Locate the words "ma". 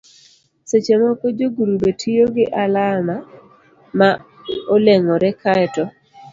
3.99-4.09